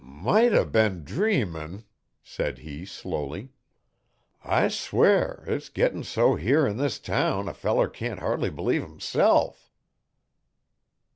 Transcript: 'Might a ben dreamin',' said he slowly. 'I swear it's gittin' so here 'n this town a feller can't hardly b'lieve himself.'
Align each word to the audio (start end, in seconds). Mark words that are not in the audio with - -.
'Might 0.03 0.51
a 0.51 0.65
ben 0.65 1.03
dreamin',' 1.03 1.83
said 2.23 2.57
he 2.57 2.87
slowly. 2.87 3.51
'I 4.43 4.69
swear 4.69 5.43
it's 5.45 5.69
gittin' 5.69 6.03
so 6.03 6.33
here 6.33 6.65
'n 6.65 6.77
this 6.77 6.97
town 6.97 7.47
a 7.47 7.53
feller 7.53 7.87
can't 7.87 8.19
hardly 8.19 8.49
b'lieve 8.49 8.81
himself.' 8.81 9.71